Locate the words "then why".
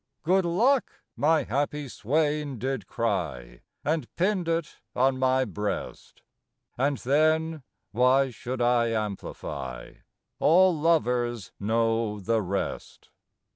6.97-8.31